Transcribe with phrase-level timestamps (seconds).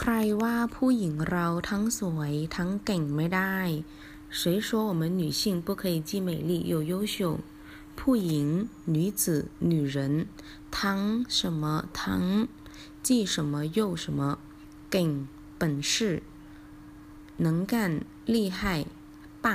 [0.00, 0.12] ใคร
[0.42, 3.56] ว่าผู้หญิงเราทั้งสวยทั้งเก่งไม่ได้
[4.38, 7.16] 谁说我们女性不可以既美丽又优秀
[7.98, 8.46] ผู้หญิง
[8.94, 9.22] 女子
[9.70, 9.96] 女人
[10.78, 11.00] ทั้ง
[11.38, 11.62] 什么
[12.00, 12.22] ทั้ง
[13.06, 14.20] 既什么又什么
[14.90, 15.08] เก่ง
[15.60, 16.22] 本事
[17.44, 17.72] 能干
[18.34, 18.86] 厉害
[19.44, 19.46] 棒